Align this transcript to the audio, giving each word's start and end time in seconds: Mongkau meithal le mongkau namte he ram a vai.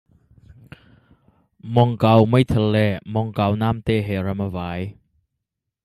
Mongkau 1.75 2.21
meithal 2.31 2.65
le 2.75 2.85
mongkau 3.13 3.51
namte 3.61 3.95
he 4.07 4.15
ram 4.25 4.39
a 4.47 4.49
vai. 4.55 4.81